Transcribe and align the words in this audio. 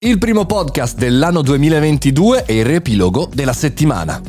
Il 0.00 0.18
primo 0.18 0.46
podcast 0.46 0.96
dell'anno 0.96 1.42
2022 1.42 2.44
e 2.44 2.58
il 2.58 2.64
riepilogo 2.64 3.28
della 3.34 3.52
settimana. 3.52 4.22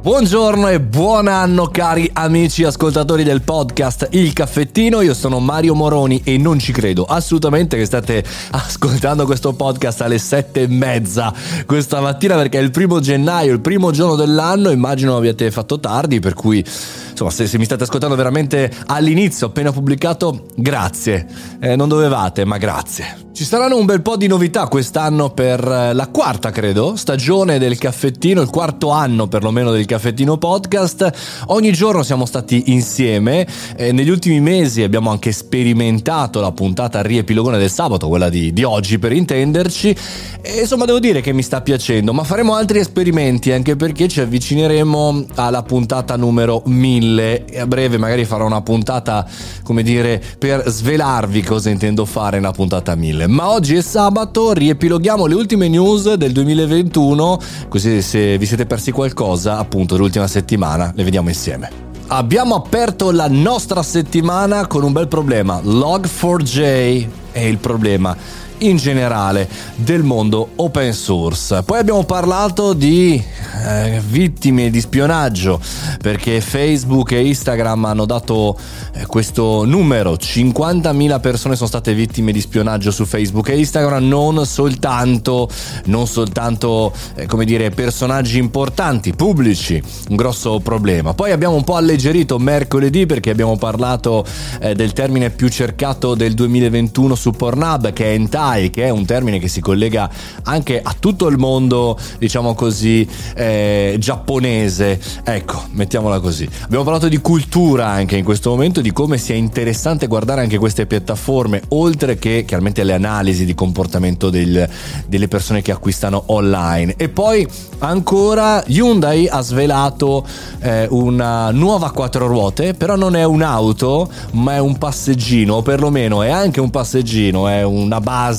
Buongiorno 0.00 0.68
e 0.68 0.80
buon 0.80 1.26
anno 1.26 1.66
cari 1.66 2.08
amici 2.12 2.62
ascoltatori 2.62 3.24
del 3.24 3.42
podcast 3.42 4.06
Il 4.12 4.32
Caffettino, 4.32 5.00
io 5.00 5.12
sono 5.12 5.40
Mario 5.40 5.74
Moroni 5.74 6.20
e 6.22 6.38
non 6.38 6.60
ci 6.60 6.70
credo 6.70 7.02
assolutamente 7.02 7.76
che 7.76 7.84
state 7.84 8.22
ascoltando 8.52 9.24
questo 9.24 9.54
podcast 9.54 10.02
alle 10.02 10.18
sette 10.18 10.62
e 10.62 10.68
mezza 10.68 11.34
questa 11.66 12.00
mattina 12.00 12.36
perché 12.36 12.60
è 12.60 12.62
il 12.62 12.70
primo 12.70 13.00
gennaio, 13.00 13.52
il 13.52 13.60
primo 13.60 13.90
giorno 13.90 14.14
dell'anno, 14.14 14.70
immagino 14.70 15.16
abbiate 15.16 15.50
fatto 15.50 15.80
tardi 15.80 16.20
per 16.20 16.34
cui 16.34 16.64
insomma 17.10 17.30
se, 17.30 17.48
se 17.48 17.58
mi 17.58 17.64
state 17.64 17.82
ascoltando 17.82 18.14
veramente 18.14 18.72
all'inizio 18.86 19.48
appena 19.48 19.72
pubblicato 19.72 20.46
grazie, 20.54 21.26
eh, 21.58 21.74
non 21.74 21.88
dovevate 21.88 22.44
ma 22.44 22.56
grazie. 22.56 23.26
Ci 23.38 23.44
saranno 23.44 23.76
un 23.76 23.84
bel 23.84 24.02
po' 24.02 24.16
di 24.16 24.26
novità 24.26 24.66
quest'anno 24.66 25.30
per 25.30 25.64
eh, 25.64 25.92
la 25.92 26.08
quarta, 26.08 26.50
credo, 26.50 26.96
stagione 26.96 27.60
del 27.60 27.78
caffettino, 27.78 28.40
il 28.40 28.50
quarto 28.50 28.90
anno 28.90 29.28
perlomeno 29.28 29.70
del 29.70 29.86
caffettino 29.86 30.38
podcast. 30.38 31.44
Ogni 31.46 31.70
giorno 31.70 32.02
siamo 32.02 32.26
stati 32.26 32.72
insieme, 32.72 33.46
eh, 33.76 33.92
negli 33.92 34.08
ultimi 34.08 34.40
mesi 34.40 34.82
abbiamo 34.82 35.10
anche 35.10 35.30
sperimentato 35.30 36.40
la 36.40 36.50
puntata 36.50 37.00
riepilogone 37.00 37.58
del 37.58 37.70
sabato, 37.70 38.08
quella 38.08 38.28
di, 38.28 38.52
di 38.52 38.64
oggi 38.64 38.98
per 38.98 39.12
intenderci, 39.12 39.96
e 40.42 40.62
insomma 40.62 40.84
devo 40.84 40.98
dire 40.98 41.20
che 41.20 41.32
mi 41.32 41.42
sta 41.42 41.60
piacendo, 41.60 42.12
ma 42.12 42.24
faremo 42.24 42.56
altri 42.56 42.80
esperimenti 42.80 43.52
anche 43.52 43.76
perché 43.76 44.08
ci 44.08 44.20
avvicineremo 44.20 45.26
alla 45.36 45.62
puntata 45.62 46.16
numero 46.16 46.62
1000 46.64 47.44
e 47.44 47.60
a 47.60 47.68
breve 47.68 47.98
magari 47.98 48.24
farò 48.24 48.46
una 48.46 48.62
puntata, 48.62 49.24
come 49.62 49.84
dire, 49.84 50.20
per 50.36 50.68
svelarvi 50.68 51.40
cosa 51.42 51.70
intendo 51.70 52.04
fare 52.04 52.38
nella 52.40 52.50
puntata 52.50 52.96
1000 52.96 53.26
ma 53.28 53.50
oggi 53.50 53.76
è 53.76 53.82
sabato, 53.82 54.52
riepiloghiamo 54.52 55.26
le 55.26 55.34
ultime 55.34 55.68
news 55.68 56.14
del 56.14 56.32
2021, 56.32 57.38
così 57.68 58.00
se 58.00 58.38
vi 58.38 58.46
siete 58.46 58.64
persi 58.64 58.90
qualcosa, 58.90 59.58
appunto, 59.58 59.94
dell'ultima 59.94 60.26
settimana, 60.26 60.92
le 60.94 61.04
vediamo 61.04 61.28
insieme. 61.28 61.70
Abbiamo 62.06 62.54
aperto 62.54 63.10
la 63.10 63.28
nostra 63.28 63.82
settimana 63.82 64.66
con 64.66 64.82
un 64.82 64.92
bel 64.92 65.08
problema. 65.08 65.60
Log4j 65.62 67.06
è 67.32 67.40
il 67.40 67.58
problema 67.58 68.16
in 68.60 68.76
generale 68.76 69.48
del 69.76 70.02
mondo 70.02 70.50
open 70.56 70.92
source. 70.92 71.62
Poi 71.62 71.78
abbiamo 71.78 72.04
parlato 72.04 72.72
di 72.72 73.22
eh, 73.64 74.00
vittime 74.06 74.70
di 74.70 74.80
spionaggio 74.80 75.60
perché 76.00 76.40
Facebook 76.40 77.12
e 77.12 77.26
Instagram 77.26 77.84
hanno 77.84 78.04
dato 78.04 78.56
eh, 78.94 79.06
questo 79.06 79.64
numero, 79.64 80.14
50.000 80.14 81.20
persone 81.20 81.56
sono 81.56 81.68
state 81.68 81.94
vittime 81.94 82.32
di 82.32 82.40
spionaggio 82.40 82.90
su 82.90 83.04
Facebook 83.04 83.48
e 83.48 83.58
Instagram, 83.58 84.06
non 84.06 84.44
soltanto, 84.46 85.48
non 85.86 86.06
soltanto 86.06 86.92
eh, 87.14 87.26
come 87.26 87.44
dire, 87.44 87.70
personaggi 87.70 88.38
importanti, 88.38 89.14
pubblici, 89.14 89.82
un 90.08 90.16
grosso 90.16 90.60
problema. 90.60 91.14
Poi 91.14 91.32
abbiamo 91.32 91.54
un 91.54 91.64
po' 91.64 91.76
alleggerito 91.76 92.38
mercoledì 92.38 93.06
perché 93.06 93.30
abbiamo 93.30 93.56
parlato 93.56 94.24
eh, 94.60 94.74
del 94.74 94.92
termine 94.92 95.30
più 95.30 95.48
cercato 95.48 96.14
del 96.14 96.34
2021 96.34 97.14
su 97.14 97.32
Pornhub 97.32 97.92
che 97.92 98.06
è 98.06 98.14
hentai, 98.48 98.70
che 98.70 98.84
è 98.84 98.90
un 98.90 99.04
termine 99.04 99.38
che 99.38 99.48
si 99.48 99.60
collega 99.60 100.08
anche 100.44 100.80
a 100.82 100.94
tutto 100.98 101.28
il 101.28 101.36
mondo, 101.36 101.98
diciamo 102.18 102.54
così, 102.54 103.06
eh, 103.34 103.96
giapponese. 103.98 105.00
Ecco, 105.22 105.64
mettiamola 105.72 106.20
così. 106.20 106.48
Abbiamo 106.62 106.84
parlato 106.84 107.08
di 107.08 107.18
cultura 107.18 107.88
anche 107.88 108.16
in 108.16 108.24
questo 108.24 108.50
momento, 108.50 108.80
di 108.80 108.92
come 108.92 109.18
sia 109.18 109.34
interessante 109.34 110.06
guardare 110.06 110.40
anche 110.40 110.58
queste 110.58 110.86
piattaforme, 110.86 111.62
oltre 111.68 112.18
che 112.18 112.44
chiaramente 112.46 112.82
le 112.84 112.94
analisi 112.94 113.44
di 113.44 113.54
comportamento 113.54 114.30
del, 114.30 114.68
delle 115.06 115.28
persone 115.28 115.62
che 115.62 115.72
acquistano 115.72 116.24
online. 116.26 116.94
E 116.96 117.08
poi 117.08 117.46
ancora 117.80 118.62
Hyundai 118.66 119.28
ha 119.28 119.40
svelato 119.40 120.24
eh, 120.60 120.86
una 120.90 121.50
nuova 121.50 121.90
quattro 121.90 122.26
ruote, 122.26 122.74
però 122.74 122.96
non 122.96 123.14
è 123.14 123.24
un'auto, 123.24 124.08
ma 124.32 124.54
è 124.54 124.58
un 124.58 124.78
passeggino, 124.78 125.56
o 125.56 125.62
perlomeno 125.62 126.22
è 126.22 126.30
anche 126.30 126.60
un 126.60 126.70
passeggino, 126.70 127.48
è 127.48 127.62
una 127.62 128.00
base 128.00 128.37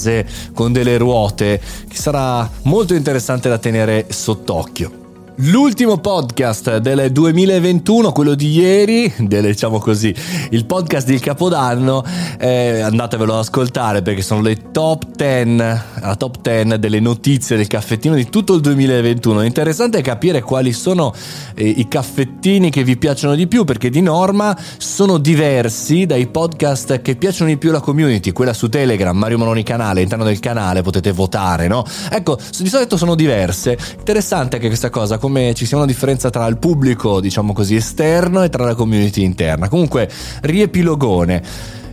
con 0.54 0.72
delle 0.72 0.98
ruote 0.98 1.62
che 1.88 1.96
sarà 1.96 2.50
molto 2.64 2.94
interessante 2.94 3.50
da 3.50 3.58
tenere 3.58 4.06
sott'occhio. 4.10 4.99
L'ultimo 5.42 6.00
podcast 6.00 6.80
del 6.80 7.14
2021, 7.14 8.12
quello 8.12 8.36
di 8.36 8.52
ieri, 8.52 9.14
del, 9.20 9.46
diciamo 9.46 9.80
così, 9.80 10.14
il 10.50 10.66
podcast 10.66 11.08
del 11.08 11.22
Capodanno, 11.22 12.04
eh, 12.38 12.82
andatevelo 12.82 13.32
ad 13.32 13.40
ascoltare 13.40 14.02
perché 14.02 14.22
sono 14.22 14.42
le 14.42 14.58
top 14.72 15.16
10, 15.16 15.56
la 15.56 16.16
top 16.18 16.42
10 16.42 16.78
delle 16.78 17.00
notizie 17.00 17.56
del 17.56 17.68
caffettino 17.68 18.16
di 18.16 18.28
tutto 18.28 18.54
il 18.54 18.60
2021. 18.60 19.44
Interessante 19.44 20.02
capire 20.02 20.42
quali 20.42 20.74
sono 20.74 21.14
eh, 21.56 21.66
i 21.66 21.88
caffettini 21.88 22.70
che 22.70 22.84
vi 22.84 22.98
piacciono 22.98 23.34
di 23.34 23.48
più 23.48 23.64
perché 23.64 23.90
di 23.90 24.02
norma 24.02 24.58
sono 24.78 25.18
diversi 25.20 26.06
dai 26.06 26.28
podcast 26.28 27.02
che 27.02 27.16
piacciono 27.16 27.50
di 27.50 27.56
più 27.56 27.70
alla 27.70 27.80
community, 27.80 28.34
quella 28.34 28.52
su 28.52 28.68
Telegram, 28.68 29.18
Mario 29.18 29.38
Mononi 29.38 29.64
canale, 29.64 30.00
all'interno 30.00 30.26
del 30.26 30.40
canale 30.40 30.82
potete 30.82 31.14
votare, 31.14 31.70
no? 31.70 31.86
Ecco, 32.12 32.38
di 32.58 32.68
solito 32.68 32.98
sono 32.98 33.16
diverse. 33.16 33.78
Interessante 34.00 34.58
anche 34.58 34.68
questa 34.68 34.90
cosa 34.90 35.18
come 35.30 35.54
ci 35.54 35.68
sia 35.68 35.78
una 35.78 35.86
differenza 35.86 36.32
tra 36.32 36.48
il 36.48 36.58
pubblico, 36.58 37.22
diciamo 37.22 37.54
così, 37.54 37.76
esterno 37.76 38.42
e 38.42 38.50
tra 38.50 38.66
la 38.66 38.74
community 38.74 39.24
interna. 39.24 39.70
Comunque, 39.70 40.10
riepilogone, 40.42 41.44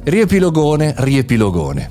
riepilogone, 0.05 0.95
riepilogone. 0.97 1.91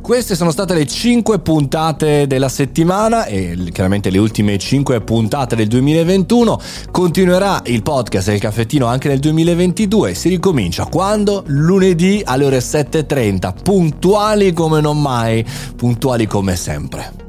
Queste 0.00 0.36
sono 0.36 0.50
state 0.50 0.72
le 0.72 0.86
5 0.86 1.40
puntate 1.40 2.26
della 2.26 2.48
settimana 2.48 3.26
e 3.26 3.58
chiaramente 3.72 4.08
le 4.08 4.18
ultime 4.18 4.56
5 4.56 5.00
puntate 5.02 5.54
del 5.54 5.66
2021. 5.66 6.58
Continuerà 6.90 7.60
il 7.66 7.82
podcast 7.82 8.30
del 8.30 8.40
caffettino 8.40 8.86
anche 8.86 9.08
nel 9.08 9.18
2022. 9.18 10.14
Si 10.14 10.30
ricomincia 10.30 10.86
quando? 10.86 11.42
Lunedì 11.48 12.22
alle 12.24 12.44
ore 12.46 12.58
7.30, 12.58 13.52
puntuali 13.62 14.52
come 14.54 14.80
non 14.80 14.98
mai, 15.02 15.44
puntuali 15.76 16.26
come 16.26 16.56
sempre. 16.56 17.25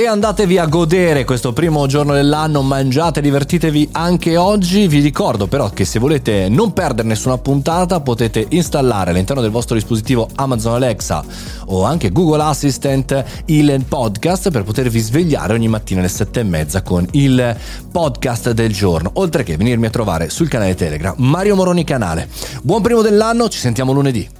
E 0.00 0.06
andatevi 0.06 0.56
a 0.56 0.64
godere 0.64 1.26
questo 1.26 1.52
primo 1.52 1.86
giorno 1.86 2.14
dell'anno, 2.14 2.62
mangiate, 2.62 3.20
divertitevi 3.20 3.90
anche 3.92 4.38
oggi. 4.38 4.88
Vi 4.88 5.00
ricordo 5.00 5.46
però 5.46 5.68
che 5.68 5.84
se 5.84 5.98
volete 5.98 6.48
non 6.48 6.72
perdere 6.72 7.06
nessuna 7.06 7.36
puntata 7.36 8.00
potete 8.00 8.46
installare 8.48 9.10
all'interno 9.10 9.42
del 9.42 9.50
vostro 9.50 9.74
dispositivo 9.74 10.26
Amazon 10.36 10.72
Alexa 10.72 11.22
o 11.66 11.84
anche 11.84 12.12
Google 12.12 12.44
Assistant 12.44 13.42
il 13.44 13.84
podcast 13.86 14.50
per 14.50 14.64
potervi 14.64 15.00
svegliare 15.00 15.52
ogni 15.52 15.68
mattina 15.68 16.00
alle 16.00 16.08
sette 16.08 16.40
e 16.40 16.44
mezza 16.44 16.80
con 16.80 17.06
il 17.10 17.54
podcast 17.92 18.52
del 18.52 18.72
giorno. 18.72 19.10
Oltre 19.16 19.42
che 19.42 19.58
venirmi 19.58 19.84
a 19.84 19.90
trovare 19.90 20.30
sul 20.30 20.48
canale 20.48 20.74
Telegram 20.76 21.14
Mario 21.18 21.56
Moroni 21.56 21.84
Canale. 21.84 22.26
Buon 22.62 22.80
primo 22.80 23.02
dell'anno, 23.02 23.50
ci 23.50 23.58
sentiamo 23.58 23.92
lunedì. 23.92 24.39